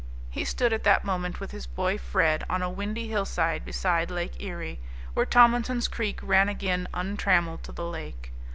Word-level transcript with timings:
He 0.31 0.45
stood 0.45 0.73
at 0.73 0.83
that 0.83 1.05
moment 1.05 1.39
with 1.39 1.51
his 1.51 1.67
boy 1.67 1.99
Fred 1.99 2.43
on 2.49 2.63
a 2.63 2.71
windy 2.71 3.07
hillside 3.09 3.63
beside 3.63 4.09
Lake 4.09 4.41
Erie, 4.41 4.79
where 5.13 5.27
Tomlinson's 5.27 5.87
Creek 5.87 6.17
ran 6.23 6.49
again 6.49 6.87
untrammelled 6.91 7.61
to 7.65 7.71
the 7.71 7.85
lake. 7.85 8.33